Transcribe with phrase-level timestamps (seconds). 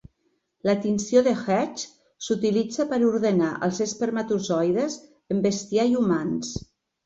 [0.69, 1.91] La tinció de Hoechst
[2.29, 4.99] s'utilitza per ordenar els espermatozoides
[5.37, 6.55] en bestiar i humans.